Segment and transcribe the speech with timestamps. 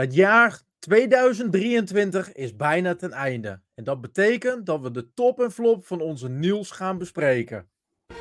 [0.00, 3.60] Het jaar 2023 is bijna ten einde.
[3.74, 7.68] En dat betekent dat we de top en flop van onze Niels gaan bespreken.
[8.08, 8.16] Ik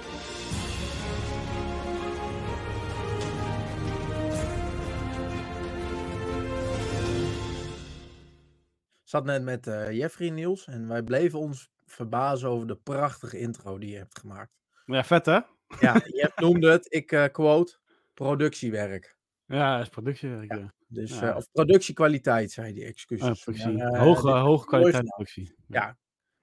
[9.04, 13.78] zat net met uh, Jeffrey Niels en wij bleven ons verbazen over de prachtige intro
[13.78, 14.52] die je hebt gemaakt.
[14.86, 15.40] Ja, vet hè?
[15.80, 17.78] Ja, je noemde het, ik uh, quote,
[18.14, 19.16] productiewerk.
[19.46, 20.74] Ja, dat is productiewerk, ja.
[20.92, 21.30] Dus, ja.
[21.30, 23.48] Uh, of productiekwaliteit, zei die, excuses.
[23.48, 25.56] Ah, maar, uh, hoge, hoge kwaliteit productie.
[25.68, 25.98] Ja,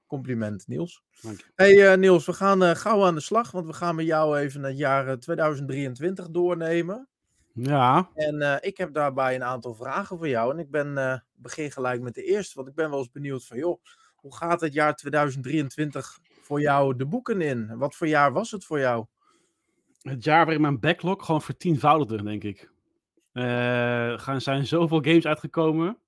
[0.07, 1.03] compliment Niels.
[1.55, 4.63] Hey uh, Niels, we gaan gauw aan de slag, want we gaan met jou even
[4.63, 7.09] het jaar 2023 doornemen.
[7.53, 8.11] Ja.
[8.15, 10.53] En ik heb daarbij een aantal vragen voor jou.
[10.53, 13.57] En ik ben, begin gelijk met de eerste, want ik ben wel eens benieuwd van,
[13.57, 13.83] joh,
[14.15, 17.79] hoe gaat het jaar 2023 voor jou de boeken in?
[17.79, 19.07] Wat voor jaar was het voor jou?
[20.01, 22.71] Het jaar waarin mijn backlog gewoon vertienvoudigde, denk ik.
[23.37, 25.99] Er uh, zijn zoveel games uitgekomen.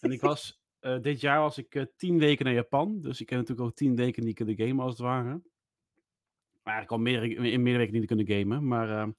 [0.00, 3.00] en ik was, uh, dit jaar was ik uh, tien weken naar Japan.
[3.00, 5.40] Dus ik heb natuurlijk ook tien weken niet kunnen gamen als het ware.
[6.62, 8.66] Maar eigenlijk al meer, in meer weken niet kunnen gamen.
[8.66, 9.14] Maar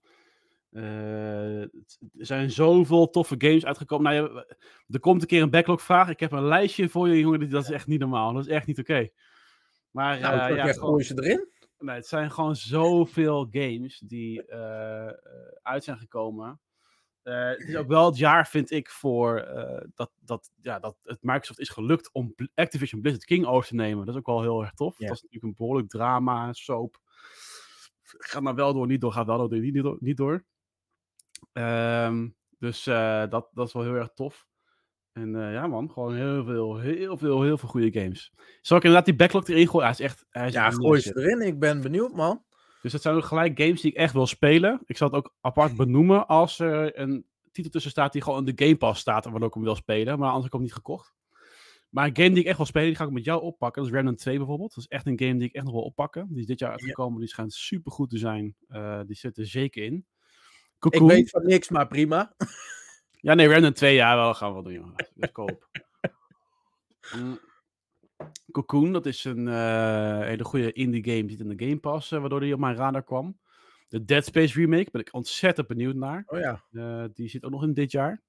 [0.69, 1.69] er
[2.13, 4.13] zijn zoveel toffe games uitgekomen.
[4.13, 4.45] Nou, ja,
[4.87, 6.09] er komt een keer een backlog vraag.
[6.09, 7.49] Ik heb een lijstje voor je, jongen.
[7.49, 8.33] Dat is echt niet normaal.
[8.33, 8.91] Dat is echt niet oké.
[8.91, 9.13] Okay.
[9.91, 11.47] Maar nou, ja, gooi ze erin.
[11.79, 14.53] Nee, het zijn gewoon zoveel games die
[15.61, 16.59] uit zijn gekomen.
[17.29, 20.97] Uh, het is ook wel het jaar, vind ik, voor uh, dat, dat, ja, dat
[21.03, 24.05] het Microsoft is gelukt om Activision Blizzard King over te nemen.
[24.05, 24.97] Dat is ook wel heel erg tof.
[24.97, 25.07] Yeah.
[25.07, 26.99] Dat is natuurlijk een behoorlijk drama, soap.
[28.03, 29.97] Gaat maar wel door, niet door, gaat wel door, niet door.
[29.99, 30.45] Niet door.
[31.53, 34.47] Um, dus uh, dat, dat is wel heel erg tof.
[35.11, 38.33] En ja, man, gewoon heel veel, heel veel, heel veel goede games.
[38.61, 39.87] Zal ik inderdaad die backlog erin gooien?
[39.87, 40.25] Hij is echt.
[40.29, 41.41] Hij is ja, gooi ze erin.
[41.41, 42.43] Ik ben benieuwd, man.
[42.81, 44.81] Dus dat zijn ook gelijk games die ik echt wil spelen.
[44.85, 48.55] Ik zal het ook apart benoemen als er een titel tussen staat die gewoon in
[48.55, 50.19] de Game Pass staat en waardoor ik hem wil spelen.
[50.19, 51.13] Maar anders heb ik hem niet gekocht.
[51.89, 53.81] Maar een game die ik echt wil spelen, die ga ik met jou oppakken.
[53.81, 54.75] Dat is Remnant 2 bijvoorbeeld.
[54.75, 56.27] Dat is echt een game die ik echt nog wil oppakken.
[56.29, 57.13] Die is dit jaar uitgekomen.
[57.13, 57.19] Ja.
[57.19, 58.55] Die schijnt super goed te zijn.
[58.69, 60.05] Uh, die zit er zeker in.
[60.79, 61.09] Cocoon.
[61.09, 62.35] Ik weet van niks, maar prima.
[63.11, 64.95] ja, nee, Remnant 2, ja, wel gaan we wel doen.
[65.31, 65.67] Koop.
[67.15, 67.39] mm.
[68.51, 71.25] Cocoon, dat is een uh, hele goede indie game.
[71.25, 73.39] Die zit in de Game Pass, uh, waardoor die op mijn radar kwam.
[73.87, 76.23] De Dead Space remake ben ik ontzettend benieuwd naar.
[76.27, 76.63] Oh ja.
[76.71, 78.21] Uh, die zit ook nog in dit jaar.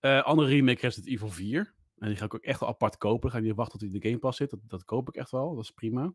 [0.00, 1.74] andere remake Resident Evil 4.
[1.98, 3.30] En die ga ik ook echt wel apart kopen.
[3.30, 4.50] Ga ik niet wachten tot hij in de Game Pass zit.
[4.50, 5.54] Dat, dat koop ik echt wel.
[5.54, 6.12] Dat is prima.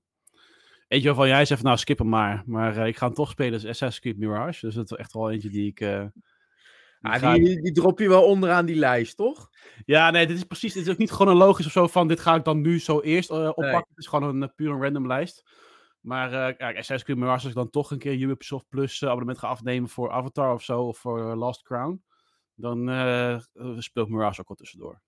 [0.88, 2.44] Eentje waarvan jij zegt, nou skip hem maar.
[2.46, 4.66] Maar ik ga hem toch spelen, is Assassin's Creed Mirage.
[4.66, 5.80] Dus dat is echt wel eentje die ik...
[7.02, 9.50] Ah, die, die, drop je wel onderaan die lijst, toch?
[9.86, 10.74] Ja, nee, dit is precies.
[10.74, 12.08] Dit is ook niet chronologisch of zo van.
[12.08, 13.72] Dit ga ik dan nu zo eerst uh, oppakken.
[13.72, 13.76] Nee.
[13.76, 15.50] Het is gewoon een uh, puur een random lijst.
[16.00, 19.38] Maar uh, kijk, Assassin's Creed Mirage, als ik dan toch een keer Ubisoft Plus abonnement
[19.38, 22.04] ga afnemen voor Avatar of zo, of voor Last Crown,
[22.56, 22.80] dan
[23.78, 25.02] speelt Mirage ook wel tussendoor.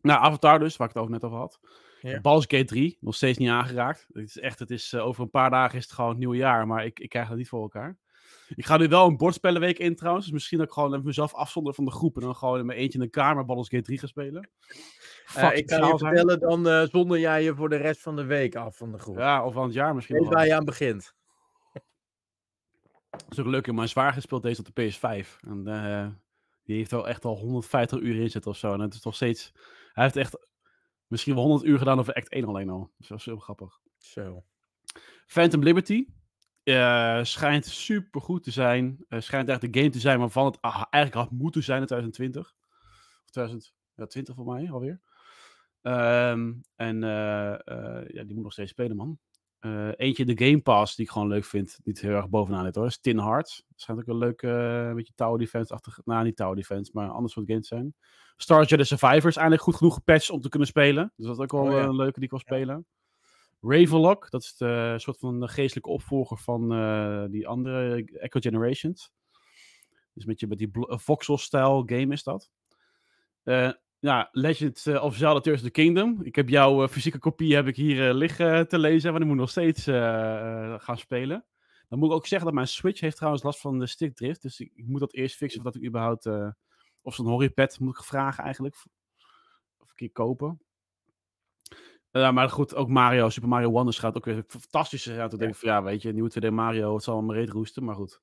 [0.00, 1.60] Nou, Avatar dus, waar ik het over net over had.
[2.00, 2.20] Ja.
[2.20, 4.06] Baldur's Gate 3, nog steeds niet aangeraakt.
[4.12, 6.66] Het is echt, het is, over een paar dagen is het gewoon het nieuwe jaar,
[6.66, 7.98] maar ik, ik krijg dat niet voor elkaar.
[8.54, 10.24] Ik ga nu wel een bordspellenweek in trouwens.
[10.24, 12.16] Dus misschien dat ik gewoon even mezelf afzonder van de groep.
[12.16, 14.50] En dan gewoon in mijn eentje in de kamer Baldur's Gate 3 gaan spelen.
[15.36, 18.24] Uh, ik kan je vertellen, dan uh, zonder jij je voor de rest van de
[18.24, 19.16] week af van de groep.
[19.16, 20.16] Ja, of van het jaar misschien.
[20.16, 21.14] Weet waar je aan begint.
[23.10, 23.72] Dat is ook leuk.
[23.72, 25.40] Mijn zwaar gespeeld deze op de PS5.
[25.40, 26.06] En uh,
[26.64, 28.72] die heeft wel echt al 150 uur in zitten of zo.
[28.72, 29.52] En het is nog steeds...
[29.92, 30.48] Hij heeft echt
[31.06, 32.90] misschien wel 100 uur gedaan over Act 1 alleen al.
[32.96, 33.80] Dus dat is heel grappig.
[33.98, 34.44] Zo.
[35.26, 36.06] Phantom Liberty.
[36.64, 39.04] Uh, schijnt super goed te zijn.
[39.08, 41.86] Uh, schijnt echt de game te zijn waarvan het ah, eigenlijk had moeten zijn in
[41.86, 42.54] 2020.
[43.24, 45.00] Of 2020 voor mij alweer.
[45.82, 47.58] Um, en uh,
[48.06, 49.18] ja, die moet nog steeds spelen, man.
[49.96, 51.78] eentje in de Game Pass die ik gewoon leuk vind.
[51.84, 52.86] Niet heel erg bovenaan dit hoor.
[52.86, 53.64] Is Tin Hearts.
[53.74, 54.40] Schijnt ook een leuk
[54.94, 56.00] beetje tower defense-achtig.
[56.04, 57.94] Nou, niet tower defense, maar anders soort games zijn.
[58.36, 59.36] Star Jedi Survivors.
[59.36, 61.12] Eindelijk goed genoeg gepatcht om te kunnen spelen.
[61.16, 61.82] Dus dat is ook wel oh, ja.
[61.82, 62.86] een leuke die ik wil spelen.
[63.60, 69.12] Ravenlock, dat is de soort van de geestelijke opvolger van uh, die andere Echo Generations.
[70.14, 72.50] Dus met, je, met die voxel-stijl game is dat.
[73.98, 76.20] Ja, Legend of Zelda Tears of the Kingdom.
[76.22, 79.50] Ik heb jouw fysieke kopie heb ik hier liggen te lezen, want ik moet nog
[79.50, 79.84] steeds
[80.84, 81.46] gaan spelen.
[81.88, 84.42] Dan moet ik ook zeggen dat mijn Switch heeft trouwens last van de stickdrift.
[84.42, 86.26] Dus ik, ik moet dat eerst fixen voordat ik überhaupt...
[87.02, 88.74] of zo'n horrypad moet ik vragen eigenlijk.
[89.78, 90.60] Of een keer kopen.
[92.10, 95.28] Ja, maar goed, ook Mario, Super Mario Wonders gaat ook weer fantastisch zijn.
[95.28, 97.84] Toen denk ik van, ja, weet je, nieuwe 2D Mario, het zal me reet roesten,
[97.84, 98.20] maar goed.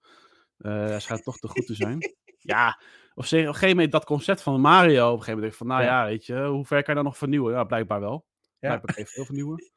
[0.60, 1.98] Uh, hij schijnt toch te goed te zijn.
[2.54, 2.82] ja,
[3.14, 5.52] of zeg, op een gegeven moment dat concept van Mario, op een gegeven moment denk
[5.52, 7.54] ik van, nou ja, ja weet je, hoe ver kan je dan nog vernieuwen?
[7.54, 8.26] Ja, blijkbaar wel.
[8.60, 8.78] Ja.
[8.78, 9.72] Blijkbaar veel vernieuwen.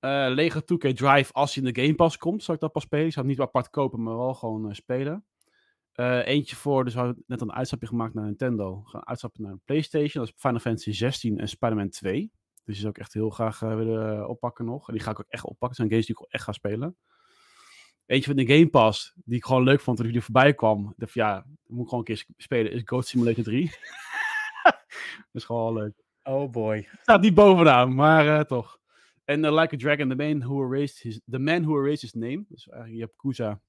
[0.00, 2.82] Uh, Lego 2K Drive, als hij in de Game Pass komt, zal ik dat pas
[2.82, 3.06] spelen.
[3.06, 5.24] Ik zou het niet apart kopen, maar wel gewoon uh, spelen.
[5.92, 8.82] Eh, eentje voor, dus we hadden net een uitstapje gemaakt naar Nintendo.
[8.82, 10.24] We gaan uitstappen naar een PlayStation.
[10.24, 12.32] Dat is Final Fantasy 16 en Spider-Man 2.
[12.64, 14.88] Dus die zou ik echt heel graag eh, willen eh, oppakken nog.
[14.88, 15.68] En die ga ik ook echt oppakken.
[15.68, 16.96] Dat zijn games die ik ook echt ga spelen.
[18.06, 20.88] Eentje van de Game Pass, die ik gewoon leuk vond toen ik er voorbij kwam.
[20.88, 23.64] Ik dacht, ja, moet ik gewoon een keer sp- spelen, is Goat Simulator 3.
[24.62, 24.74] dat
[25.32, 26.02] is gewoon wel leuk.
[26.22, 26.88] Oh boy.
[27.02, 28.78] Staat niet bovenaan, maar eh, toch.
[29.24, 32.12] En eh, Like a Dragon, the man who erased his, the man who erased his
[32.12, 32.44] name.
[32.48, 33.60] Dus eigenlijk, je hebt Kuza.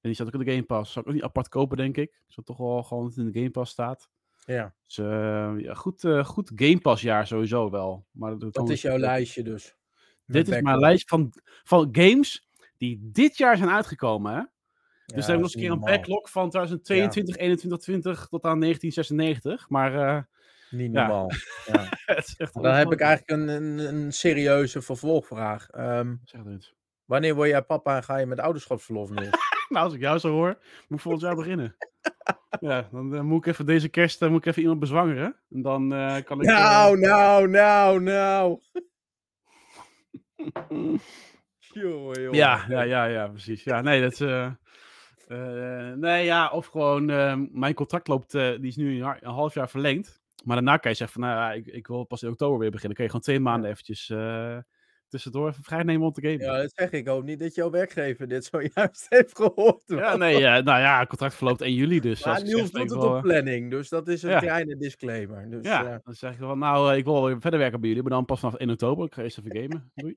[0.00, 0.92] En die staat ook in de Game Pass.
[0.92, 2.20] Zou ik ook niet apart kopen, denk ik.
[2.26, 4.08] Zou toch wel gewoon het in de Game Pass staat.
[4.54, 8.06] Ja, Dus eh, ja, goed, eh, goed Game Pass jaar sowieso wel.
[8.10, 9.76] Maar dat, dat is jouw lijstje dus.
[10.24, 11.32] Met Dit is mijn lijst van,
[11.64, 14.32] van games die dit jaar zijn uitgekomen.
[14.32, 14.38] Hè?
[14.38, 14.46] Dus
[15.06, 15.96] Ja, dan hebben we nog eens een keer een normaal.
[15.96, 19.68] backlog van 2022, 21, 20 tot aan 1996.
[19.68, 20.22] Maar eh,
[20.70, 21.06] Niet Ja.
[21.06, 21.30] normaal.
[21.66, 21.88] Ja.
[22.62, 25.68] Dan heb ik eigenlijk een, een, een serieuze vervolgvraag.
[25.70, 26.74] Ehm, Zeg het
[27.04, 29.28] wanneer word jij papa en ga je met ouderschapsverlof nu?
[29.68, 30.58] Nou, als ik jou zo hoor,
[30.88, 31.76] moet ik volgend jaar beginnen.
[32.60, 35.36] ja, dan eh, moet ik even deze kerst eh, moet ik even iemand bezwangeren.
[35.50, 36.48] En dan eh, kan ik...
[36.48, 38.60] eh, nou, nou, nou, nou.
[41.58, 42.32] Jongen.
[42.34, 43.64] ja, ja, ja, ja, precies.
[43.64, 44.20] Ja, nee, dat is...
[44.20, 44.46] eh,
[45.28, 47.10] eh, nee, ja, of gewoon...
[47.10, 48.34] eh, mijn contract loopt...
[48.34, 50.20] eh, die is nu een, half jaar verlengd.
[50.44, 51.30] Maar daarna kan je zeggen van...
[51.30, 52.96] Nou ja, ik, ik wil pas in oktober weer beginnen.
[52.96, 54.12] Dan kun je gewoon twee maanden eventjes...
[55.08, 56.40] tussendoor even vrij nemen om te gamen.
[56.40, 56.92] Ja, dat zeg ik.
[56.92, 59.82] Ik hoop niet dat jouw werkdiever dit zojuist heeft gehoord.
[59.86, 63.02] Ja, nee, ja, nou ja, het contract verloopt 1 juli, dus Maar Niels doet het
[63.02, 64.38] op eh, planning, dus dat is een Ja.
[64.38, 65.50] kleine disclaimer.
[65.50, 67.88] Dus, ja, eh, dan zeg ik van, nou, eh, ik wil weer verder werken bij
[67.88, 69.06] jullie, maar dan pas vanaf 1 oktober.
[69.06, 69.92] Ik ga eerst even gamen.
[69.94, 70.16] Doei.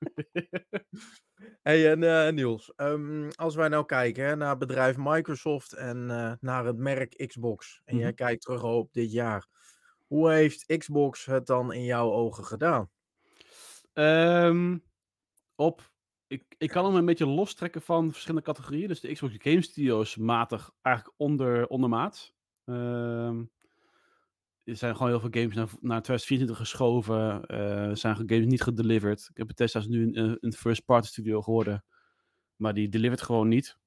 [1.62, 6.06] Hey, en eh, Niels, ehm, als wij nou kijken hè, naar bedrijf Microsoft en
[6.40, 8.14] naar het merk Xbox, en jij Mhm.
[8.14, 9.46] kijkt terug op dit jaar,
[10.06, 12.90] hoe heeft Xbox het dan in jouw ogen gedaan?
[13.92, 14.78] Ehm,
[15.54, 15.92] op,
[16.26, 18.88] ik, ik kan hem een beetje lostrekken van verschillende categorieën.
[18.88, 22.34] Dus de Xbox Game Studios matig eigenlijk onder, ondermaat.
[22.64, 23.44] Ehm,
[24.64, 27.44] er zijn gewoon heel veel games naar, naar 2024 geschoven.
[27.46, 29.26] eh, Er zijn games niet gedelivered.
[29.30, 31.84] Ik heb Bethesda is nu een, een first-party studio geworden.
[32.56, 33.78] Maar die delivert gewoon niet.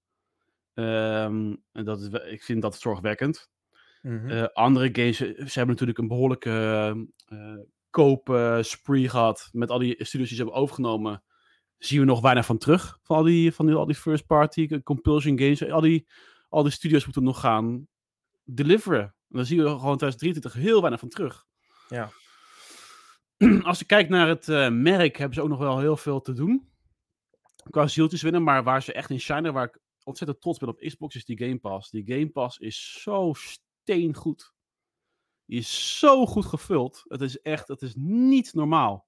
[0.73, 3.49] Ehm, en dat is, ik vind dat zorgwekkend.
[4.27, 6.49] Eh, andere games, ze hebben natuurlijk een behoorlijke
[7.25, 7.57] eh
[7.93, 11.23] koop-spree gehad met al die studios die ze hebben overgenomen.
[11.77, 15.39] Zien we nog weinig van terug, van al die, van die, al die first-party compulsion
[15.39, 15.69] games.
[15.69, 16.07] Al die,
[16.49, 17.87] al die studios moeten nog gaan
[18.43, 19.01] deliveren.
[19.03, 21.45] En dan zien we gewoon 2023 heel weinig van terug.
[21.89, 22.09] Ja.
[23.69, 26.33] Als je kijkt naar het eh, merk, hebben ze ook nog wel heel veel te
[26.33, 26.69] doen.
[27.69, 30.79] Qua zieltjes winnen, maar waar ze echt in shinen, waar ik ontzettend trots ben op
[30.79, 31.89] Xbox, is die Game Pass.
[31.89, 34.53] Die Game Pass is zo steengoed.
[35.53, 37.03] Die is zo goed gevuld.
[37.07, 39.07] Het is echt, het is niet normaal.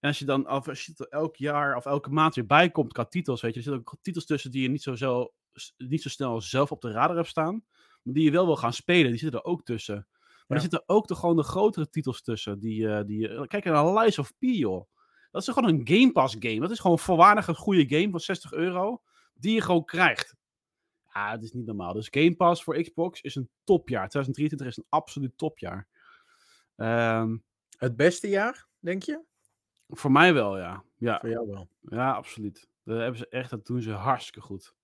[0.00, 2.70] En als je dan, of als je er elk jaar of elke maand weer bij
[2.70, 5.32] komt qua titels, weet je, er zitten ook titels tussen die je niet zo, zo,
[5.76, 7.64] niet zo snel zelf op de radar hebt staan,
[8.02, 9.94] maar die je wel wil gaan spelen, die zitten er ook tussen.
[9.94, 10.54] Maar Ja.
[10.54, 12.58] er zitten ook de, gewoon de grotere titels tussen.
[12.58, 14.88] Die, eh, die, eh, kijk naar Lies of P, joh.
[15.30, 16.60] Dat is gewoon een Game Pass game.
[16.60, 19.02] Dat is gewoon een volwaardige goede game van 60 euro,
[19.34, 20.36] die je gewoon krijgt.
[21.14, 21.92] Ja, het is niet normaal.
[21.92, 24.08] Dus Game Pass voor Xbox is een topjaar.
[24.08, 25.86] 2023 is een absoluut topjaar.
[26.76, 27.36] Ehm,
[27.78, 29.20] Het beste jaar, denk je?
[29.94, 30.84] voor mij wel, ja.
[30.96, 31.68] Ja, Voor jou wel.
[31.80, 32.68] ja absoluut.
[32.84, 34.74] Dat hebben ze echt, dat doen ze hartstikke goed.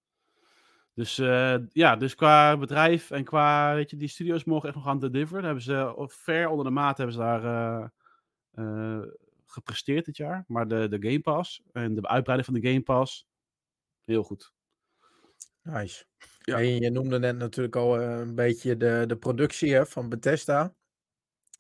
[0.95, 4.85] Dus eh, ja, dus qua bedrijf en qua, weet je, die studios mogen echt nog
[4.85, 5.43] gaan deliveren.
[5.43, 7.89] Daar hebben ze ver onder de maat hebben ze daar eh,
[8.51, 9.07] eh,
[9.47, 10.45] gepresteerd dit jaar.
[10.49, 13.27] Maar de, de Game Pass en de uitbreiding van de Game Pass,
[14.05, 14.53] heel goed.
[15.73, 16.05] Nice.
[16.39, 16.55] Ja.
[16.55, 20.75] Hey, je noemde net natuurlijk al eh, een beetje de, de productie hè, van Bethesda,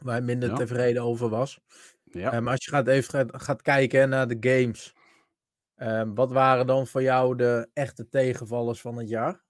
[0.02, 0.54] waar je minder Ja.
[0.54, 1.60] tevreden over was.
[2.04, 2.32] Ja.
[2.32, 4.94] Eh, maar als je gaat even gaat, gaat kijken hè, naar de games,
[5.74, 9.44] eh, wat waren dan voor jou de echte tegenvallers van het jaar?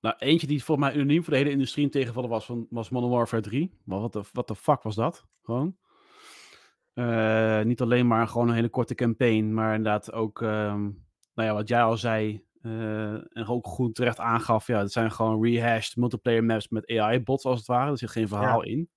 [0.00, 2.88] Nou, eentje die volgens mij unaniem voor de hele industrie een tegenvallen was, van, was
[2.90, 3.78] Modern Warfare 3.
[3.84, 5.26] Maar wat de, wat de fuck was dat?
[5.42, 5.76] Gewoon.
[6.94, 10.82] Eh, niet alleen maar gewoon een hele korte campaign, maar inderdaad ook, ehm,
[11.34, 15.44] nou ja, wat jij al zei, en ook goed terecht aangaf, ja, het zijn gewoon
[15.44, 17.90] rehashed multiplayer maps met AI-bots als het ware.
[17.90, 18.88] Er zit geen verhaal in.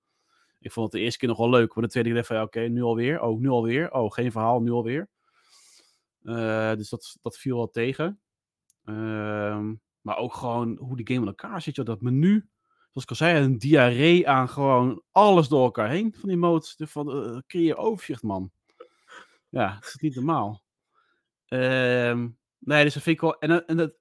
[0.60, 2.36] Ik vond het de eerste keer nog wel leuk, maar de tweede keer dacht ik
[2.36, 3.20] van, ja, oké, nu alweer.
[3.20, 3.92] Oh, nu alweer.
[3.92, 5.08] Oh, geen verhaal, nu alweer.
[6.22, 8.20] Eh, dus dat, dat viel wel tegen.
[8.84, 11.76] Ehm, maar ook gewoon hoe die game in elkaar zit.
[11.76, 11.86] joh.
[11.86, 12.48] Dat menu,
[12.90, 16.76] zoals ik al zei, een diarree aan gewoon alles door elkaar heen van die modes.
[16.76, 18.50] Dus van, eh, creëer overzicht, man.
[19.48, 20.62] Ja, dat is niet normaal.
[21.46, 22.28] Ehm,
[22.68, 23.38] nee, dus dat vind ik wel...
[23.38, 23.92] En, dat- en dat,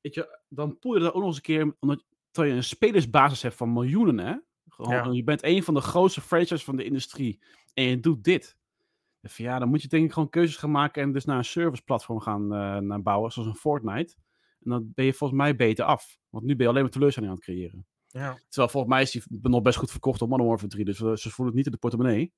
[0.00, 1.76] weet je, dan poel je dat ook nog eens een keer...
[1.80, 4.34] Omdat, terwijl je een spelersbasis hebt van miljoenen, hè?
[4.68, 5.10] Gewoon, Ja.
[5.12, 7.42] Je bent een van de grootste franchises van de industrie.
[7.74, 8.56] En je doet dit.
[9.22, 11.44] Van, ja, dan moet je denk ik gewoon keuzes gaan maken en dus naar een
[11.44, 14.14] serviceplatform gaan eh, naar bouwen, zoals een Fortnite.
[14.60, 16.18] En dan ben je volgens mij beter af.
[16.28, 17.86] Want nu ben je alleen maar teleurstelling aan het creëren.
[18.06, 18.38] Ja.
[18.48, 20.84] Terwijl volgens mij is die nog best goed verkocht op Modern Warfare 3.
[20.84, 22.32] Dus eh, ze voelen het niet in de portemonnee.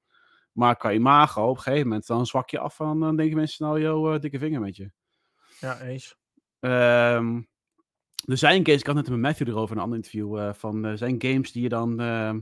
[0.53, 2.81] Maar qua imago, op een gegeven moment, dan zwak je af.
[2.81, 4.91] En dan denken mensen, nou, joh, eh, dikke vinger met je.
[5.61, 6.17] Ja, eens.
[6.61, 7.41] Ehm,
[8.25, 10.85] er zijn games, ik had net met Matthew erover in een ander interview, eh, van
[10.85, 12.41] er zijn games die je dan ehm,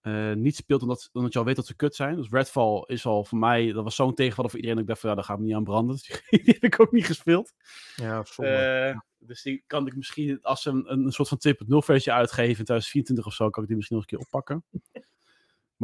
[0.00, 2.16] eh, niet speelt omdat, omdat je al weet dat ze kut zijn.
[2.16, 5.00] Dus Redfall is al voor mij, dat was zo'n tegenvaller voor iedereen dat ik dacht
[5.00, 5.96] van ja, daar gaan we niet aan branden.
[5.96, 7.52] Dus die heb ik ook niet gespeeld.
[7.96, 8.50] Ja, zonde.
[8.50, 12.58] Eh, dus die kan ik misschien, als ze een, een soort van 2.0 versie uitgeven
[12.58, 14.64] in 2024 of zo, kan ik die misschien nog een keer oppakken.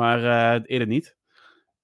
[0.00, 1.16] maar eh, eerder niet.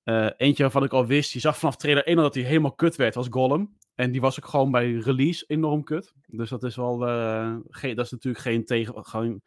[0.03, 2.75] Eh, eentje waarvan ik al wist, je zag vanaf trailer 1 al dat hij helemaal
[2.75, 3.77] kut werd, was Gollum.
[4.01, 6.13] En die was ook gewoon bij release enorm kut.
[6.27, 9.41] Dus dat is wel, eh, geen, dat is natuurlijk geen, tegen, gewoon,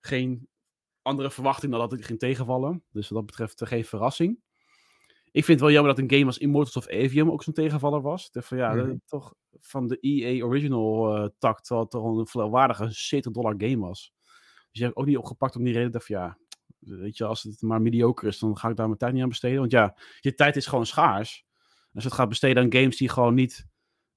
[0.00, 0.48] geen
[1.02, 2.82] andere verwachting dan dat het ging tegenvallen.
[2.92, 4.38] Dus wat dat betreft eh, geen verrassing.
[5.24, 8.00] Ik vind het wel jammer dat een game als Immortals of Avium ook zo'n tegenvaller
[8.02, 8.30] was.
[8.32, 8.86] Ik van ja, Mhm.
[8.88, 13.54] dat- toch van de EA Original eh tak, terwijl het toch een volwaardige 70 dollar
[13.58, 14.12] game was.
[14.22, 15.92] Dus die heb ik ook niet opgepakt om die reden.
[15.92, 16.38] Dacht van ja,
[16.78, 19.28] weet je, als het maar mediocre is, dan ga ik daar mijn tijd niet aan
[19.28, 19.58] besteden.
[19.58, 21.44] Want ja, je tijd is gewoon schaars.
[21.92, 23.66] Als je het gaat besteden aan games die gewoon niet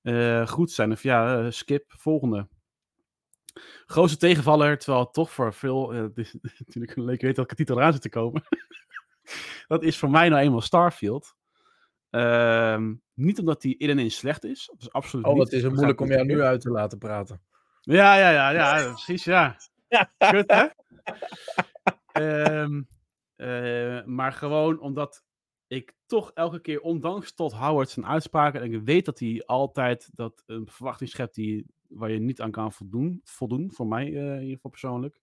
[0.08, 2.48] eh, goed zijn, of ja, eh, skip, volgende.
[3.86, 7.94] Grootste tegenvaller, terwijl het toch voor veel, is natuurlijk een leuke weet welke titel eraan
[7.94, 8.44] zit te komen.
[9.68, 11.36] dat is voor mij nou eenmaal Starfield.
[12.10, 14.66] Ehm, niet omdat die in en in slecht is.
[14.72, 17.42] Dat is absoluut Oh, wat is het moeilijk om jou nu uit te laten praten.
[17.82, 19.58] Ja, ja, ja, ja, precies, ja.
[20.32, 20.68] Kut, hè?
[22.12, 22.82] Ehm,
[23.36, 25.24] eh, maar gewoon omdat
[25.67, 30.09] ik toch elke keer, ondanks tot Howard zijn uitspraken, en ik weet dat hij altijd
[30.13, 34.33] dat een verwachting schept die, waar je niet aan kan voldoen, voldoen voor mij eh,
[34.36, 35.19] in ieder geval persoonlijk.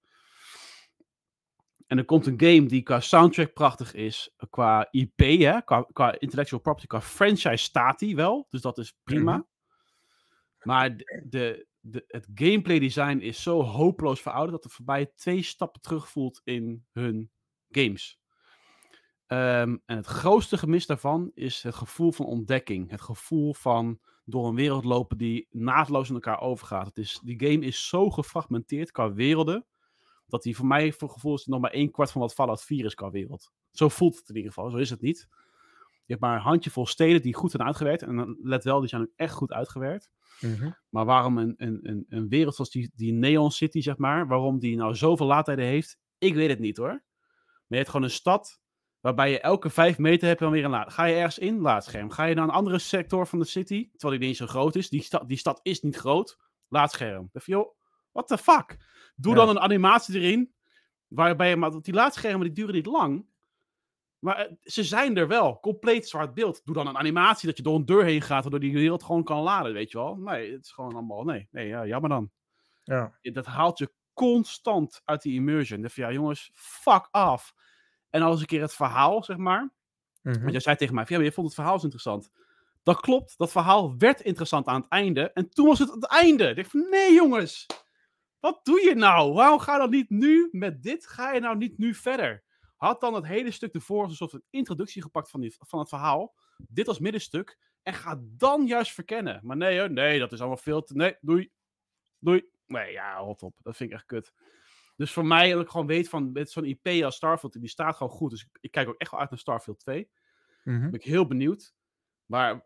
[1.86, 6.20] En er komt een game die qua soundtrack prachtig is, qua IP, hè, qua, qua
[6.20, 9.32] intellectual property, qua franchise staat die wel, dus dat is prima.
[9.32, 9.42] Mhm.
[10.62, 15.42] Maar de, de, de, het gameplay design is zo hopeloos verouderd dat het voorbij twee
[15.42, 17.30] stappen terug voelt in hun
[17.68, 18.18] games.
[19.26, 22.90] Ehm, en het grootste gemis daarvan is het gevoel van ontdekking.
[22.90, 26.86] Het gevoel van door een wereld lopen die naadloos in elkaar overgaat.
[26.86, 29.66] Het is, die game is zo gefragmenteerd qua werelden,
[30.26, 32.84] dat die voor mij voor gevoel is nog maar één kwart van wat Fallout 4
[32.84, 33.52] is qua wereld.
[33.70, 35.28] Zo voelt het in ieder geval, zo is het niet.
[36.06, 38.02] Je hebt maar een handjevol steden die goed zijn uitgewerkt.
[38.02, 40.10] En let wel, die zijn ook echt goed uitgewerkt.
[40.40, 40.70] Mhm.
[40.88, 44.58] Maar waarom een, een, een, een wereld zoals die, die Neon City, zeg maar, waarom
[44.58, 46.88] die nou zoveel laadtijden heeft, ik weet het niet hoor.
[46.88, 47.02] Maar
[47.66, 48.60] je hebt gewoon een stad
[49.04, 50.92] waarbij je elke vijf meter hebt dan weer een laad.
[50.92, 52.10] Ga je ergens in, laadscherm.
[52.10, 54.88] Ga je naar een andere sector van de city, terwijl die niet zo groot is.
[54.88, 57.28] Die, sta, die stad is niet groot, laadscherm.
[57.32, 57.74] Dan van, joh,
[58.12, 58.76] what the fuck?
[59.16, 59.38] Doe Ja.
[59.38, 60.54] dan een animatie erin,
[61.06, 63.26] waarbij je, maar die laadschermen die duren niet lang.
[64.18, 65.60] Maar eh, ze zijn er wel.
[65.60, 66.60] Compleet zwart beeld.
[66.64, 69.24] Doe dan een animatie dat je door een deur heen gaat, waardoor die wereld gewoon
[69.24, 70.16] kan laden, weet je wel.
[70.16, 72.30] Nee, het is gewoon allemaal, nee, nee, ja, jammer dan.
[72.82, 73.18] Ja.
[73.20, 75.80] Dat haalt je constant uit die immersion.
[75.80, 77.54] Dan van, ja, jongens, fuck af.
[78.14, 79.72] En als een keer het verhaal, zeg maar.
[80.22, 80.38] Mhm.
[80.38, 82.30] Want jij zei tegen mij, ja, je vond het verhaal zo interessant.
[82.82, 85.30] Dat klopt, dat verhaal werd interessant aan het einde.
[85.32, 86.48] En toen was het het einde.
[86.48, 87.66] Ik dacht van, nee jongens,
[88.40, 89.32] wat doe je nou?
[89.32, 91.06] Waarom ga je dan niet nu met dit?
[91.06, 92.44] Ga je nou niet nu verder?
[92.76, 95.78] Had dan het hele stuk ervoor als een soort van introductie gepakt van, die, van
[95.78, 96.34] het verhaal.
[96.68, 97.58] Dit als middenstuk.
[97.82, 99.40] En ga dan juist verkennen.
[99.42, 100.94] Maar nee hoor, nee, dat is allemaal veel te...
[100.94, 101.50] Nee, doei.
[102.18, 102.48] Doei.
[102.66, 103.56] Nee, ja, rot op.
[103.62, 104.32] Dat vind ik echt kut.
[104.96, 107.96] Dus voor mij, dat ik gewoon weet van, met zo'n IP als Starfield, die staat
[107.96, 108.30] gewoon goed.
[108.30, 110.10] Dus ik, ik kijk ook echt wel uit naar Starfield 2.
[110.64, 110.80] Mhm.
[110.80, 111.74] Ben ik heel benieuwd.
[112.26, 112.64] Maar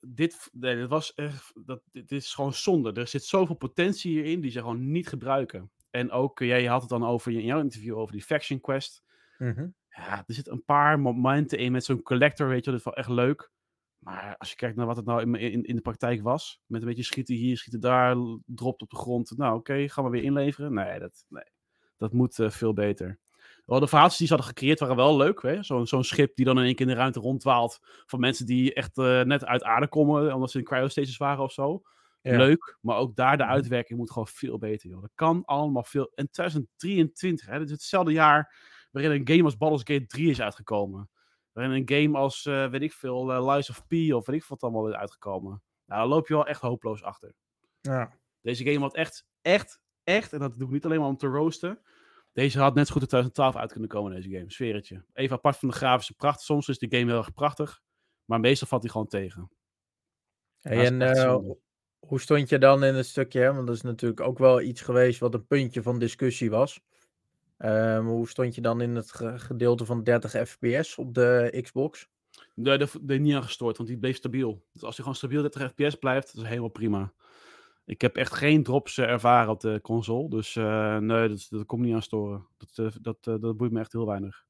[0.00, 2.92] dit, nee, dit was echt, dat, dit is gewoon zonde.
[2.92, 5.70] Er zit zoveel potentie hierin die ze gewoon niet gebruiken.
[5.90, 9.02] En ook, eh, jij had het dan over in jouw interview over die Faction Quest.
[9.38, 9.68] Mhm.
[9.88, 12.94] Ja, er zitten een paar momenten in met zo'n collector, weet je, wel, dat is
[12.94, 13.50] wel echt leuk.
[13.98, 16.80] Maar als je kijkt naar wat het nou in, in, in de praktijk was, met
[16.80, 19.36] een beetje schieten hier, schieten daar, dropt op de grond.
[19.36, 20.74] Nou, oké, gaan we weer inleveren.
[20.74, 21.44] Nee, dat, nee,
[22.02, 23.18] dat moet eh, veel beter.
[23.66, 25.42] Wel, de verhaaltjes die ze hadden gecreëerd waren wel leuk.
[25.42, 25.62] hè.
[25.62, 27.78] Zo'n zo'n schip die dan in één keer in de ruimte rondwaalt.
[28.06, 31.52] Van mensen die echt eh, net uit aarde komen, omdat ze in cryostasis waren of
[31.52, 31.82] zo.
[32.22, 32.36] Ja.
[32.36, 33.52] Leuk, maar ook daar de Mhm.
[33.52, 34.90] uitwerking moet gewoon veel beter.
[34.90, 35.00] Joh.
[35.00, 36.12] Dat kan allemaal veel.
[36.14, 38.54] En 2023, hè, dat is hetzelfde jaar
[38.90, 41.10] waarin een game als Baldur's Gate 3 is uitgekomen.
[41.52, 44.44] Waarin een game als, eh, weet ik veel, eh, Lies of P of weet ik
[44.44, 45.62] wat allemaal is uitgekomen.
[45.86, 47.32] Nou, dan loop je wel echt hopeloos achter.
[47.80, 48.12] Ja.
[48.40, 51.26] Deze game had echt, echt, echt, en dat doe ik niet alleen maar om te
[51.26, 51.80] roosten.
[52.32, 54.50] Deze had net zo goed in 2012 uit kunnen komen, deze game.
[54.50, 55.04] Sfeertje.
[55.12, 56.40] Even apart van de grafische pracht.
[56.40, 57.80] Soms is de game heel erg prachtig.
[58.24, 59.50] Maar meestal valt hij gewoon tegen.
[60.60, 61.34] Hey, en eh,
[61.98, 63.40] hoe stond je dan in het stukje?
[63.40, 63.52] hè?
[63.54, 66.80] Want dat is natuurlijk ook wel iets geweest wat een puntje van discussie was.
[67.58, 72.08] Ehm, hoe stond je dan in het ge- gedeelte van 30 fps op de Xbox?
[72.54, 74.64] Nee, dat is niet aan gestoord, want die bleef stabiel.
[74.72, 77.12] Dus als hij gewoon stabiel 30 fps blijft, dat is helemaal prima.
[77.84, 80.28] Ik heb echt geen drops eh, ervaren op de console.
[80.28, 82.46] Dus eh, nee, dat, dat komt niet aan storen.
[82.56, 84.44] Dat, eh, dat, dat boeit me echt heel weinig.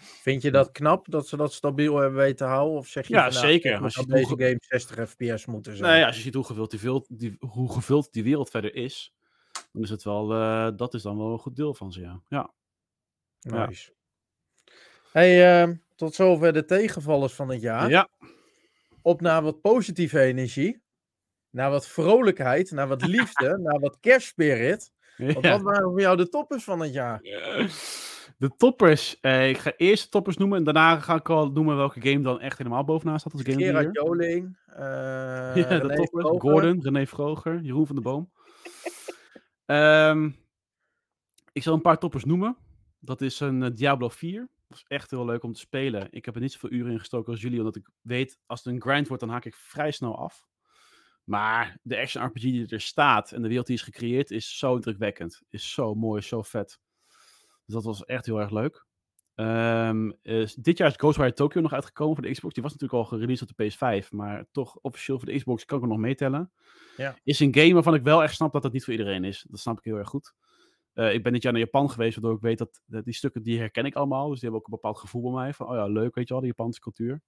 [0.00, 2.78] Vind je dat knap dat ze dat stabiel hebben weten te houden?
[2.78, 3.78] Of zeg je Ja, nou, zeker.
[3.78, 5.92] Als je deze game 60 fps moeten zijn?
[5.92, 9.14] Nee, als je ziet hoe gevuld die, veel- die, hoe gevuld die wereld verder is,
[9.72, 10.26] dan is het wel,
[10.76, 12.22] dat is dan wel een goed deel van ze, ja.
[12.28, 12.52] Ja,
[13.38, 13.66] ja.
[13.66, 13.92] Nice.
[15.12, 17.90] Hey, ehm, tot zover de tegenvallers van het jaar.
[17.90, 18.08] ja.
[19.02, 20.82] Op naar wat positieve energie.
[21.50, 22.70] Naar wat vrolijkheid.
[22.70, 23.58] Naar wat liefde.
[23.58, 24.92] naar wat kerstspirit.
[25.16, 27.20] Want wat waren voor jou de toppers van het jaar?
[28.40, 29.20] De toppers.
[29.20, 32.20] Eh, ik ga eerst de toppers noemen en daarna ga ik al noemen welke game
[32.20, 33.94] dan echt helemaal bovenaan staat als game Gerard.
[33.94, 34.58] Joling.
[34.66, 34.82] eh
[35.54, 36.08] Ja, de toppers.
[36.10, 36.40] Vroger.
[36.40, 38.30] Gordon, René Vroger, Jeroen van der Boom.
[39.66, 40.30] Ehm,
[41.52, 42.56] ik zal een paar toppers noemen.
[42.98, 44.48] Dat is een eh, Diablo 4.
[44.68, 46.08] Dat is echt heel leuk om te spelen.
[46.10, 48.74] Ik heb er niet zoveel uren in gestoken als jullie, omdat ik weet, als het
[48.74, 50.46] een grind wordt, dan haak ik vrij snel af.
[51.30, 54.74] Maar de action RPG die er staat en de wereld die is gecreëerd, is zo
[54.74, 55.42] indrukwekkend.
[55.48, 56.80] Is zo mooi, zo vet.
[57.64, 58.86] Dus dat was echt heel erg leuk.
[59.34, 62.54] Ehm, eh, dit jaar is Ghostwire Tokyo nog uitgekomen voor de Xbox.
[62.54, 65.76] Die was natuurlijk al gereleased op de PS5, maar toch officieel voor de Xbox kan
[65.76, 66.52] ik hem nog meetellen.
[66.96, 67.16] Ja.
[67.22, 69.46] Is een game waarvan ik wel echt snap dat het niet voor iedereen is.
[69.48, 70.34] Dat snap ik heel erg goed.
[70.92, 73.42] Eh, ik ben dit jaar naar Japan geweest, waardoor ik weet dat, dat die stukken
[73.42, 74.28] die herken ik allemaal.
[74.28, 75.54] Dus die hebben ook een bepaald gevoel bij mij.
[75.54, 77.22] Van, oh ja, leuk, weet je wel, de Japanse cultuur.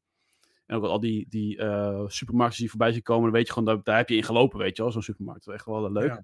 [0.73, 3.75] En ook al die, die eh, supermarkten die voorbij zien komen, dan weet je gewoon,
[3.75, 5.45] dat, daar heb je in gelopen, weet je wel, zo'n supermarkt.
[5.45, 6.23] Dat is echt wel eh, leuk.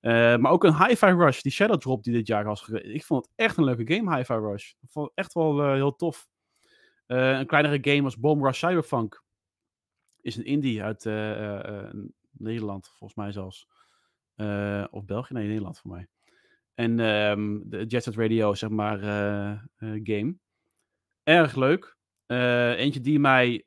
[0.00, 0.34] Ja.
[0.34, 2.68] Eh, maar ook een Hi-Fi Rush, die Shadow Drop die dit jaar was.
[2.68, 4.70] Ik vond het echt een leuke game, Hi-Fi Rush.
[4.80, 6.28] Ik vond het echt wel heel tof.
[7.06, 9.22] Een kleinere game als Bomb Rush Cyberpunk.
[10.20, 11.04] Is een indie uit
[12.30, 13.68] Nederland, volgens mij zelfs.
[14.90, 15.34] Of België?
[15.34, 16.06] Nee, Nederland voor mij.
[16.74, 18.98] En ehm, de Jet Set Radio, zeg maar,
[19.78, 20.36] game.
[21.22, 21.96] Erg leuk.
[22.26, 23.66] Eh, eentje die mij,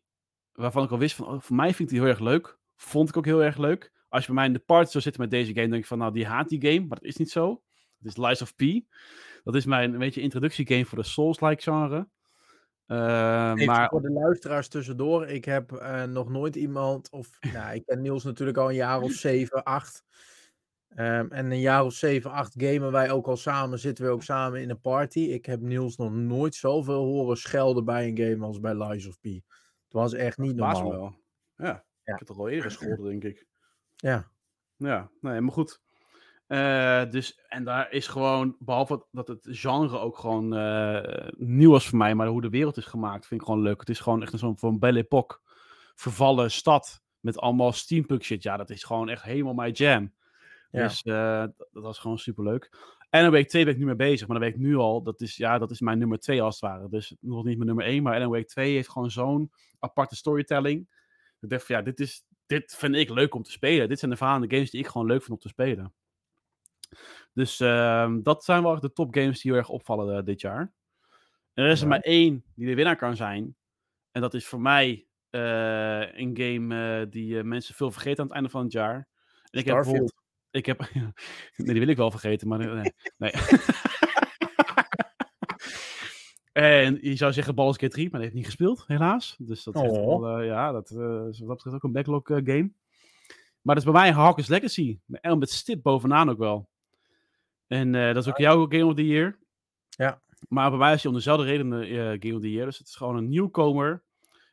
[0.53, 2.57] waarvan ik al wist van, oh, voor mij vind ik die heel erg leuk.
[2.75, 3.91] Vond ik ook heel erg leuk.
[4.09, 5.97] Als je bij mij in de party zou zitten met deze game, denk ik van,
[5.97, 6.79] nou, die haat die game.
[6.79, 7.61] Maar dat is niet zo.
[7.97, 8.63] Het is Lies of P.
[9.43, 12.07] Dat is mijn, een beetje introductiegame voor de Souls-like genre.
[12.85, 15.27] Eh, Even maar voor de luisteraars tussendoor.
[15.27, 19.01] Ik heb eh, nog nooit iemand, of nou, ik ken Niels natuurlijk al een jaar
[19.01, 20.03] of 7, 8.
[20.97, 24.23] Ehm, en een jaar of 7, 8 gamen wij ook al samen, zitten we ook
[24.23, 25.19] samen in een party.
[25.19, 29.19] Ik heb Niels nog nooit zoveel horen schelden bij een game als bij Lies of
[29.19, 29.23] P.
[29.23, 29.43] Het
[29.89, 30.91] was echt niet normaal.
[30.91, 31.15] wel.
[31.55, 31.73] Ja, Ja.
[32.13, 33.47] ik heb het al eerder gescholden, denk ik.
[33.95, 34.31] Ja,
[34.77, 35.81] Ja, nee, maar goed.
[36.47, 41.87] Eh, dus, en daar is gewoon, behalve dat het genre ook gewoon eh, nieuw was
[41.87, 43.79] voor mij, maar hoe de wereld is gemaakt, vind ik gewoon leuk.
[43.79, 45.39] Het is gewoon echt een zo'n van Belle Époque
[45.95, 48.43] vervallen stad met allemaal steampunk shit.
[48.43, 50.13] Ja, dat is gewoon echt helemaal mijn jam.
[50.77, 50.87] Ja.
[50.87, 52.95] Dus eh, dat, dat was gewoon super leuk.
[53.09, 55.03] En dan week 2 ben ik nu mee bezig, maar dan weet ik nu al,
[55.03, 56.89] dat is, ja, dat is mijn nummer 2 als het ware.
[56.89, 60.87] Dus nog niet mijn nummer 1, maar Alan Wake 2 heeft gewoon zo'n aparte storytelling.
[61.39, 63.89] Ik dacht van ja, dit, is, dit vind ik leuk om te spelen.
[63.89, 65.93] Dit zijn de verhalende games die ik gewoon leuk vind om te spelen.
[67.33, 70.41] Dus ehm, dat zijn wel echt de top games die heel erg opvallen eh, dit
[70.41, 70.73] jaar.
[71.53, 73.55] En er is er maar één die de winnaar kan zijn.
[74.11, 78.49] En dat is voor mij eh, een game die mensen veel vergeten aan het einde
[78.49, 78.95] van het jaar.
[78.95, 81.13] En ik heb bijvoorbeeld- ik heb, nee,
[81.55, 82.93] die wil ik wel vergeten, maar nee.
[83.17, 83.31] nee.
[86.51, 89.35] en je zou zeggen Baldur's Gate 3, maar die heeft niet gespeeld, helaas.
[89.39, 90.19] Dus dat is Oh.
[90.21, 90.97] wel, eh, ja, dat eh,
[91.29, 92.71] is wat dat betreft ook een backlog eh, game.
[93.61, 94.99] Maar dat is bij mij Hawkins Legacy.
[95.07, 96.69] En met stip bovenaan ook wel.
[97.67, 99.39] En eh, dat is ook jouw Game of the Year.
[99.89, 100.21] Ja.
[100.47, 102.65] Maar bij mij is hij om dezelfde reden eh Game of the Year.
[102.65, 104.03] Dus het is gewoon een nieuwkomer.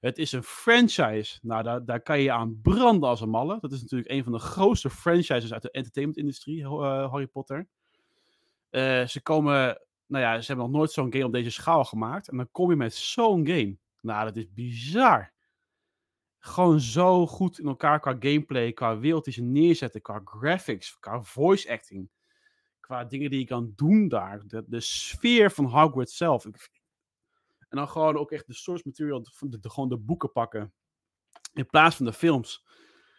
[0.05, 1.39] Het is een franchise.
[1.43, 3.59] Nou, daar, daar kan je aan branden als een malle.
[3.61, 7.69] Dat is natuurlijk een van de grootste franchises uit de entertainment-industrie, eh, Harry Potter.
[8.71, 12.29] Eh, ze komen, nou ja, ze hebben nog nooit zo'n game op deze schaal gemaakt.
[12.29, 13.77] En dan kom je met zo'n game.
[14.01, 15.33] Nou, dat is bizar.
[16.39, 21.23] Gewoon zo goed in elkaar qua gameplay, qua wereld die ze neerzetten, qua graphics, qua
[21.23, 22.09] voice acting.
[22.81, 24.43] Qua dingen die je kan doen daar.
[24.47, 26.47] De, de sfeer van Hogwarts zelf.
[26.47, 26.83] Ik-
[27.75, 30.73] En dan gewoon ook echt de source material, de, gewoon de boeken pakken.
[31.53, 32.67] In plaats van de films.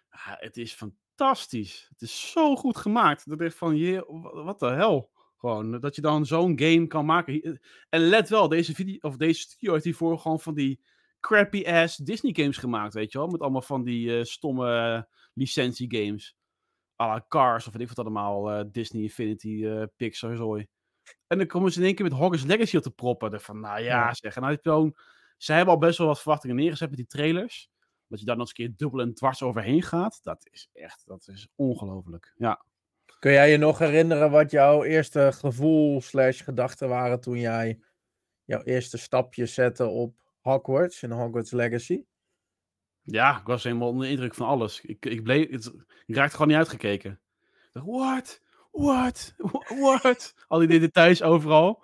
[0.09, 1.85] Ja, het is fantastisch.
[1.89, 3.29] Het is zo goed gemaakt.
[3.29, 5.11] Dat ik van, je, wat de hel.
[5.37, 7.33] Gewoon, dat je dan zo'n game kan maken.
[7.33, 10.83] Hier- En let wel, deze, video, of deze studio heeft hiervoor gewoon van die
[11.19, 13.27] crappy-ass Disney games gemaakt, weet je wel?
[13.27, 15.01] Met allemaal van die eh, stomme eh,
[15.33, 16.35] licentie-games.
[17.01, 18.51] à la Cars of weet ik wat allemaal.
[18.51, 20.67] eh, Disney, Infinity, eh, Pixar, zooi.
[21.27, 23.31] En dan komen ze in één keer met Hogwarts Legacy op te proppen.
[23.31, 24.35] Dan van, nou ja, zeg.
[24.35, 24.95] En je gewoon...
[25.37, 27.69] Ze hebben al best wel wat verwachtingen neergezet met die trailers.
[28.07, 30.19] Dat je daar nog eens een keer dubbel en dwars overheen gaat.
[30.23, 32.33] Dat is echt, dat is ongelooflijk.
[32.37, 32.65] Ja.
[33.19, 37.79] Kun jij je nog herinneren wat jouw eerste gevoel slash gedachten waren toen jij
[38.43, 42.03] jouw eerste stapje zette op Hogwarts en Hogwarts Legacy?
[43.01, 44.81] Ja, ik was helemaal onder de indruk van alles.
[44.81, 45.73] Ik, ik, bleef, het,
[46.05, 47.11] ik raakte gewoon niet uitgekeken.
[47.41, 48.41] Ik dacht, what?
[48.75, 49.35] What?
[49.81, 50.33] What?
[50.47, 51.83] Al die details overal.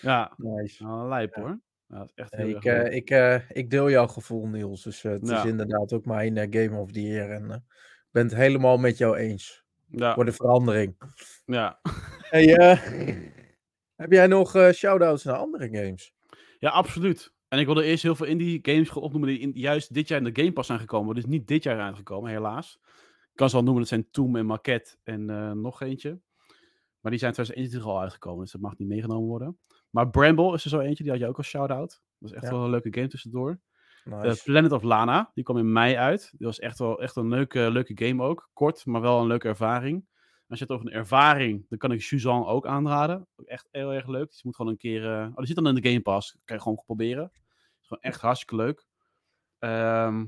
[0.00, 0.82] Ja, Nice.
[0.82, 1.60] nou, lijp hoor.
[1.88, 4.82] Ja, is echt heel ik, eh, ik, eh, ik deel jouw gevoel, Niels.
[4.82, 5.38] Dus eh, het Ja.
[5.38, 7.30] is inderdaad ook mijn Game of the Year.
[7.30, 7.60] En ik
[8.10, 9.64] ben het helemaal met jou eens.
[9.90, 10.96] Ja, Voor de verandering.
[11.44, 11.80] ja.
[12.30, 12.44] Hey,
[13.96, 16.12] heb jij nog shout-outs naar andere games?
[16.58, 17.32] ja, absoluut.
[17.48, 20.32] En ik wilde eerst heel veel indie games opnoemen die in, juist dit jaar in
[20.32, 21.14] de Game Pass zijn gekomen.
[21.14, 22.78] Dus niet dit jaar uitgekomen, helaas.
[23.30, 25.24] Ik kan ze wel noemen, dat zijn Toom en Maquette en
[25.60, 26.20] nog eentje.
[27.08, 29.58] Maar die zijn 2021 al uitgekomen, dus dat mag niet meegenomen worden.
[29.90, 32.02] Maar Bramble is er zo eentje, die had je ook als shout-out.
[32.18, 32.50] Dat is echt Ja.
[32.50, 33.60] wel een leuke game tussendoor.
[34.04, 34.32] Eh.
[34.44, 36.30] Planet of Lana, die kwam in mei uit.
[36.36, 38.50] Die was echt wel echt een leuke, leuke game ook.
[38.52, 40.06] Kort, maar wel een leuke ervaring.
[40.48, 43.26] Als je het over een ervaring, dan kan ik Shuzan ook aanraden.
[43.36, 44.26] Ook echt heel erg leuk.
[44.28, 45.04] Dus je moet gewoon een keer...
[45.04, 46.36] eh, Oh, die zit dan in de Game Pass.
[46.44, 47.30] kan je gewoon proberen.
[47.80, 48.86] is gewoon echt hartstikke leuk.
[49.58, 50.26] Ehm,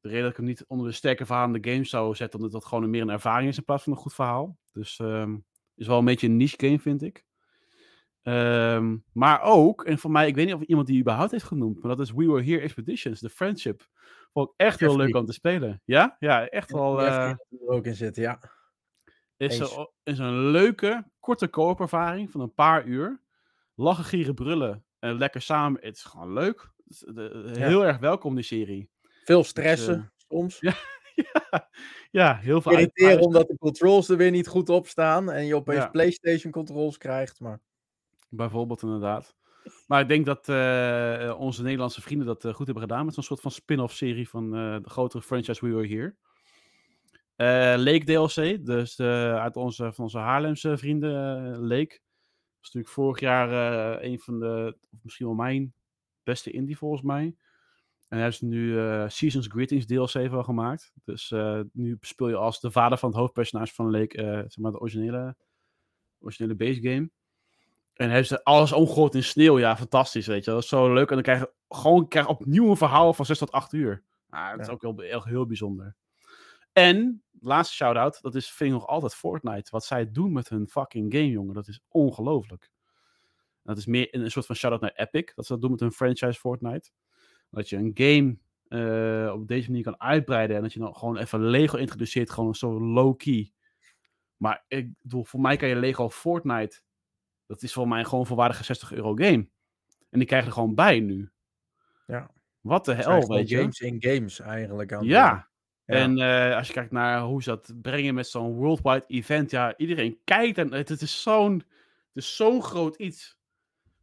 [0.00, 2.38] de reden dat ik hem niet onder de sterke verhaal in de game zou zetten,
[2.38, 4.58] omdat dat gewoon meer een ervaring is in plaats van een goed verhaal.
[4.72, 5.36] Dus ehm,
[5.74, 7.24] is wel een beetje een niche game, vind ik.
[8.22, 11.80] Ehm, maar ook, en voor mij, ik weet niet of iemand die überhaupt heeft genoemd,
[11.80, 13.88] maar dat is We Were Here Expeditions, de Friendship.
[14.32, 15.82] Vond ik echt heel leuk om te spelen.
[15.84, 17.02] Ja, ja echt wel.
[17.02, 18.40] Eh, hier er ook in zitten, ja.
[19.36, 23.22] is, een, is een leuke, korte koopervaring van een paar uur.
[23.74, 25.80] Lachen, gieren, brullen en lekker samen.
[25.80, 26.70] Het is gewoon leuk.
[26.84, 28.90] De- heel erg welkom, die serie.
[29.24, 30.58] Veel stressen eh, soms.
[30.60, 30.74] ja,
[31.50, 31.68] ja,
[32.10, 35.30] ja, heel veel Irriteren omdat de controls er weer niet goed op staan.
[35.30, 35.88] En je opeens Ja.
[35.88, 37.40] PlayStation controls krijgt.
[37.40, 37.60] Maar
[38.28, 39.34] Bijvoorbeeld, inderdaad.
[39.86, 43.22] Maar ik denk dat eh, onze Nederlandse vrienden dat eh, goed hebben gedaan met zo'n
[43.22, 46.14] soort van spin-off serie van de grotere franchise We Were Here.
[47.76, 52.00] Lake DLC, dus uit onze, van onze Haarlemse vrienden Lake.
[52.60, 53.50] Dat is natuurlijk vorig jaar
[54.02, 55.74] een van de, of misschien wel mijn
[56.22, 57.34] beste indie volgens mij.
[58.10, 60.92] En hij heeft nu eh, Seasons Greetings DLC van gemaakt.
[61.04, 64.56] Dus eh, nu speel je als de vader van het hoofdpersonage van Lake, eh, zeg
[64.56, 65.36] maar de originele,
[66.20, 67.10] originele base game.
[67.94, 69.58] En hebben ze alles omgegooid in sneeuw.
[69.58, 70.50] Ja, fantastisch, weet je.
[70.50, 71.08] Dat is zo leuk.
[71.08, 74.02] En dan krijg je gewoon krijg je opnieuw een verhaal van 6 tot 8 uur.
[74.28, 74.72] Ah, dat is Ja.
[74.72, 75.96] ook heel, heel, heel bijzonder.
[76.72, 79.70] En, laatste shout-out, dat is, vind ik nog altijd Fortnite.
[79.70, 82.70] Wat zij doen met hun fucking game, jongen, dat is ongelooflijk.
[83.62, 85.80] Dat is meer een, een soort van shout-out naar Epic, dat ze dat doen met
[85.80, 86.90] hun franchise Fortnite.
[87.50, 88.36] Dat je een game
[88.68, 92.54] eh, op deze manier kan uitbreiden en dat je dan gewoon even Lego introduceert, gewoon
[92.54, 93.52] zo low-key.
[94.36, 96.80] Maar ik bedoel, voor mij kan je Lego Fortnite,
[97.46, 99.48] dat is voor mij gewoon een volwaardige 60 euro game.
[100.10, 101.30] En die krijg je er gewoon bij nu.
[102.06, 102.30] Ja.
[102.60, 103.56] Wat de hel, weet je?
[103.56, 104.92] games in games eigenlijk.
[104.92, 105.48] Aan Ja.
[105.84, 109.76] En eh, als je kijkt naar hoe ze dat brengen met zo'n worldwide event, ja,
[109.76, 111.54] iedereen kijkt en het, het is zo'n
[112.12, 113.39] het is zo'n groot iets.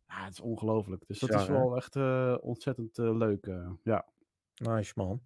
[0.07, 1.03] Ja, het is ongelooflijk.
[1.07, 3.45] Dus dat is Bizar, wel echt eh, ontzettend eh, leuk.
[3.45, 4.05] eh, ja.
[4.55, 5.21] Nice man.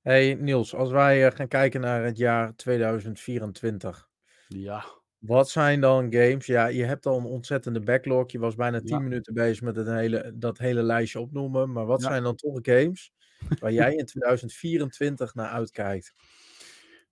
[0.00, 4.08] Hey Niels, als wij gaan kijken naar het jaar 2024.
[4.48, 4.84] ja.
[5.18, 6.46] Wat zijn dan games?
[6.46, 8.30] Ja, je hebt al een ontzettende backlog.
[8.30, 8.98] Je was bijna 10 Ja.
[8.98, 11.72] minuten bezig met het hele, dat hele lijstje opnoemen.
[11.72, 12.08] Maar wat Ja.
[12.08, 13.12] zijn dan toch games
[13.60, 16.14] waar jij in 2024 naar uitkijkt?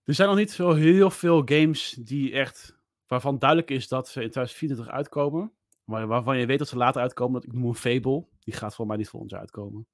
[0.04, 4.22] Er zijn nog niet zo heel veel games die echt, waarvan duidelijk is dat ze
[4.22, 5.52] in 2024 uitkomen.
[5.90, 7.40] Maar waarvan je weet dat ze later uitkomen.
[7.40, 8.26] Dat, ik noem een Fable.
[8.38, 9.87] Die gaat voor mij niet volgend jaar uitkomen.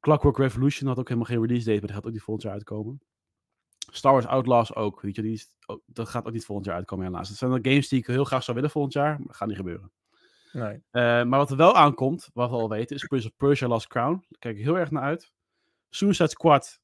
[0.00, 2.54] Clockwork Revolution had ook helemaal geen release date, maar die gaat ook niet volgend jaar
[2.54, 3.00] uitkomen.
[3.92, 5.00] Star Wars Outlaws ook.
[5.00, 7.28] Weet je, die is, ook- dat gaat ook niet volgend jaar uitkomen helaas.
[7.28, 9.48] Dat zijn de games die ik heel graag zou willen volgend jaar, maar dat gaat
[9.48, 9.92] niet gebeuren.
[10.52, 10.82] Nee.
[10.90, 13.86] Eh, maar wat er wel aankomt, wat we al weten, is Prince of Persia Last
[13.86, 14.12] Crown.
[14.28, 15.32] Daar kijk ik heel erg naar uit.
[15.88, 16.80] Suicide Squad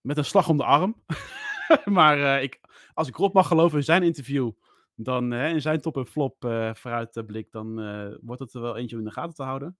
[0.00, 1.02] met een slag om de arm.
[1.84, 2.60] maar eh, ik,
[2.94, 4.50] als ik Rob mag geloven in zijn interview,
[4.96, 8.76] dan eh, in zijn top en flop eh vooruitblik, dan eh, wordt het er wel
[8.76, 9.78] eentje om in de gaten te houden.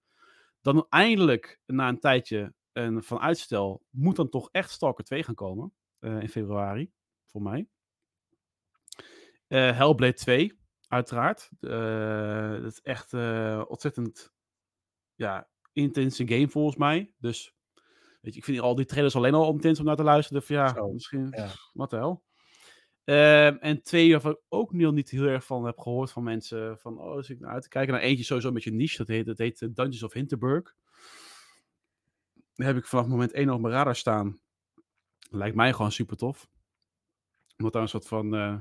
[0.60, 5.34] Dan eindelijk, na een tijdje een, van uitstel, moet dan toch echt Stalker 2 gaan
[5.34, 5.72] komen.
[6.00, 6.92] in februari,
[7.26, 7.68] voor mij.
[9.46, 11.50] Hellblade 2, uiteraard.
[11.60, 13.12] Dat is echt
[13.68, 14.32] ontzettend
[15.14, 17.14] ja, intense game volgens mij.
[17.18, 17.54] Dus
[18.20, 20.40] weet je, ik vind al die trailers alleen al intens om naar te luisteren.
[20.40, 21.48] Dus ja, Zo, misschien, ja.
[21.72, 22.24] wat de hel.
[23.06, 26.78] Ehm, en twee waarvan ik ook niet, niet heel erg van heb gehoord van mensen.
[26.78, 27.94] Van, oh, zit ik naar uit te kijken.
[27.94, 28.96] Nou, eentje sowieso een beetje niche.
[28.96, 30.74] Dat heet, dat heet eh, Dungeons of Hinterburg.
[32.54, 34.40] Daar heb ik vanaf moment 1 op mijn radar staan.
[35.30, 36.48] Lijkt mij gewoon super tof.
[37.56, 38.56] Omdat daar een soort van eh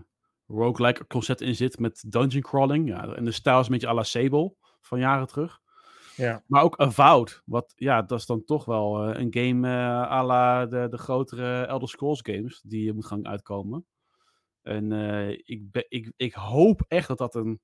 [0.47, 2.87] roguelike concept in zit met dungeon crawling.
[2.87, 5.59] Ja, en de stijl is een beetje à la Sable van jaren terug.
[6.15, 6.43] Ja.
[6.47, 10.23] Maar ook Avowed, wat ja, dat is dan toch wel eh, een game eh à
[10.23, 13.85] la de, de grotere Elder Scrolls games die moet gaan uitkomen.
[14.65, 17.61] En eh, ik, be- ik, ik hoop echt dat dat een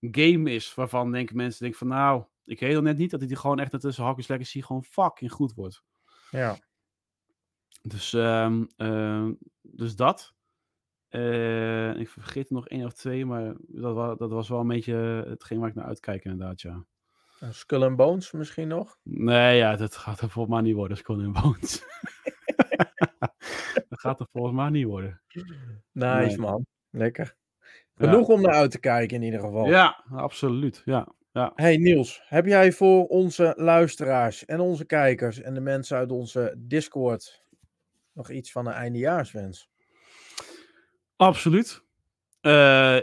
[0.00, 3.36] game is waarvan denken mensen denken van nou, ik weet nog net niet dat die
[3.36, 5.82] gewoon echt tussen Hogwarts Legacy gewoon fucking goed wordt.
[6.30, 6.58] Ja.
[7.82, 10.34] Dus, ehm, ehm, dus dat.
[11.08, 14.66] Eh, ik vergeet er nog één of twee, maar dat, wa dat was wel een
[14.66, 14.94] beetje
[15.28, 16.84] hetgeen waar ik naar uitkijk inderdaad, ja.
[17.42, 18.98] Uh, Skull and Bones misschien nog?
[19.02, 21.82] Nee, ja, dat gaat er volgens mij niet worden, Skull and Bones.
[23.88, 25.20] dat gaat er volgens mij niet worden.
[25.92, 26.38] Nice Nee.
[26.38, 27.36] man, lekker.
[27.94, 28.08] Ja.
[28.08, 29.66] Genoeg om naar uit te kijken in ieder geval.
[29.66, 30.82] Ja, absoluut.
[30.84, 31.52] Ja, ja.
[31.54, 36.54] Hey Niels, heb jij voor onze luisteraars en onze kijkers en de mensen uit onze
[36.58, 37.44] Discord
[38.12, 39.70] nog iets van een eindejaarswens?
[41.16, 41.84] Absoluut.
[42.40, 42.98] Eh,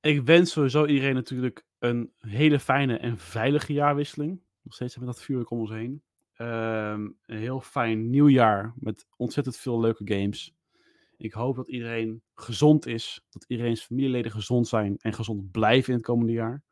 [0.00, 4.40] ik wens sowieso iedereen natuurlijk een hele fijne en veilige jaarwisseling.
[4.62, 6.02] Nog steeds met dat vuurwerk om ons heen.
[6.34, 10.54] Ehm, een heel fijn nieuwjaar met ontzettend veel leuke games.
[11.16, 13.24] Ik hoop dat iedereen gezond is.
[13.30, 16.62] Dat iedereen's familieleden gezond zijn en gezond blijven in het komende jaar.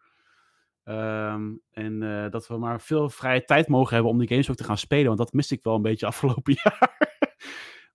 [0.85, 4.57] Ehm, en eh, dat we maar veel vrije tijd mogen hebben om die games ook
[4.57, 5.07] te gaan spelen.
[5.07, 7.01] Want dat miste ik wel een beetje afgelopen jaar.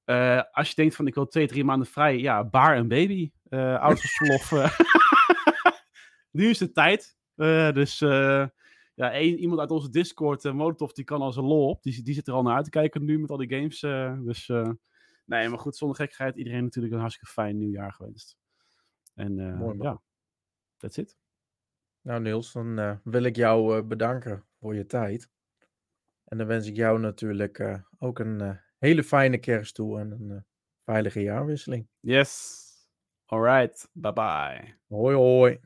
[0.04, 2.18] Eh, als je denkt van ik wil twee, drie maanden vrij.
[2.18, 3.32] Ja, baar een baby.
[3.50, 4.52] oudersverlof.
[4.52, 4.80] eh.
[6.38, 7.18] nu is de tijd.
[7.74, 8.00] Dus
[8.98, 11.84] ja, één, iemand uit onze Discord, eh Molotov, die kan als een lol op.
[11.84, 13.84] Die, die zit er al naar uit te kijken nu met al die games.
[13.84, 14.70] eh, dus eh,
[15.26, 16.36] nee, maar goed, zonder gekheid.
[16.36, 18.38] Iedereen natuurlijk een hartstikke fijn nieuwjaar gewenst.
[19.14, 19.88] En Mooi, man.
[19.88, 20.02] ja,
[20.78, 21.18] that's it.
[22.02, 25.30] Nou Niels, dan wil ik jou bedanken voor je tijd.
[26.24, 30.46] En dan wens ik jou natuurlijk ook een hele fijne kerst toe en een
[30.84, 31.88] veilige jaarwisseling.
[32.00, 32.66] Yes.
[33.26, 33.90] All right.
[33.94, 34.76] Bye bye.
[34.88, 35.60] Hoi hoi.